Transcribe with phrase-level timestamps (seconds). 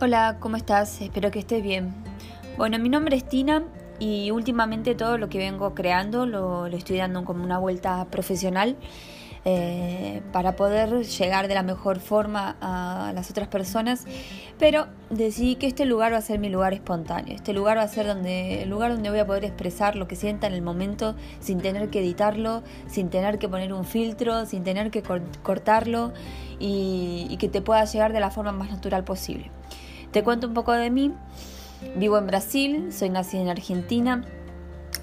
[0.00, 1.00] Hola, ¿cómo estás?
[1.00, 1.92] Espero que estés bien.
[2.56, 3.64] Bueno, mi nombre es Tina
[3.98, 8.76] y últimamente todo lo que vengo creando lo, estoy dando como una vuelta profesional
[9.44, 14.04] eh, para poder llegar de la mejor forma a las otras personas.
[14.56, 17.34] Pero decidí que este lugar va a ser mi lugar espontáneo.
[17.34, 20.14] Este lugar va a ser donde, el lugar donde voy a poder expresar lo que
[20.14, 24.62] sienta en el momento sin tener que editarlo, sin tener que poner un filtro, sin
[24.62, 25.02] tener que
[25.42, 26.12] cortarlo
[26.60, 29.50] y, y que te pueda llegar de la forma más natural posible.
[30.18, 31.14] Te cuento un poco de mí.
[31.94, 34.24] Vivo en Brasil, soy nacida en Argentina.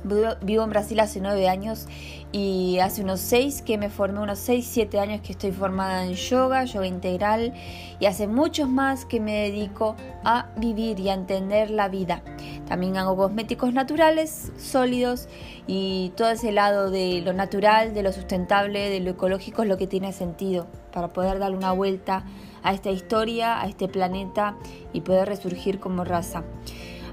[0.03, 1.87] Vivo en Brasil hace nueve años
[2.33, 6.15] y hace unos seis que me formé, unos seis, siete años que estoy formada en
[6.15, 7.53] yoga, yoga integral
[7.97, 12.21] y hace muchos más que me dedico a vivir y a entender la vida.
[12.67, 15.27] También hago cosméticos naturales, sólidos
[15.67, 19.77] y todo ese lado de lo natural, de lo sustentable, de lo ecológico es lo
[19.77, 22.25] que tiene sentido para poder darle una vuelta
[22.63, 24.57] a esta historia, a este planeta
[24.93, 26.43] y poder resurgir como raza.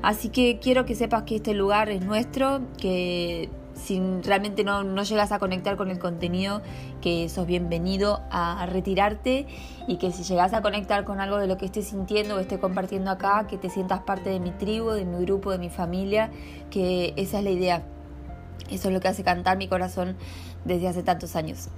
[0.03, 3.51] Así que quiero que sepas que este lugar es nuestro, que
[3.83, 6.63] si realmente no, no, llegas a conectar con el contenido,
[7.01, 9.47] que sos bienvenido a retirarte
[9.89, 12.59] y que si llegas a conectar con algo de lo que estés sintiendo o esté
[12.59, 16.31] compartiendo acá, que te sientas parte de mi tribu, de mi grupo, de mi familia,
[16.71, 17.83] que esa es la idea.
[18.71, 20.17] Eso es lo que hace cantar mi corazón
[20.65, 21.69] desde hace tantos años.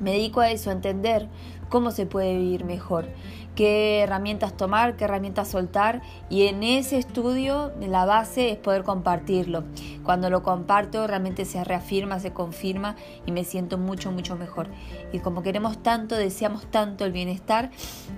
[0.00, 1.28] Me dedico a eso, a entender
[1.68, 3.06] cómo se puede vivir mejor,
[3.54, 9.64] qué herramientas tomar, qué herramientas soltar y en ese estudio la base es poder compartirlo.
[10.06, 12.94] Cuando lo comparto realmente se reafirma, se confirma
[13.26, 14.68] y me siento mucho, mucho mejor.
[15.12, 17.72] Y como queremos tanto, deseamos tanto el bienestar,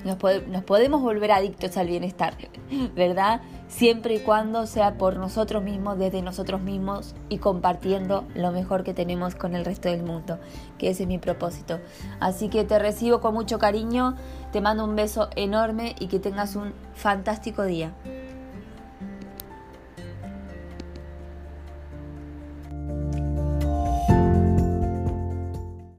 [0.05, 2.35] nos, nos podemos volver adictos al bienestar,
[2.95, 3.41] ¿verdad?
[3.69, 8.93] Siempre y cuando sea por nosotros mismos, desde nosotros mismos y compartiendo lo mejor que
[8.93, 10.39] tenemos con el resto del mundo,
[10.77, 11.81] que ese es mi propósito.
[12.21, 14.15] Así que te recibo con mucho cariño,
[14.53, 17.95] te mando un beso enorme y que tengas un fantástico día.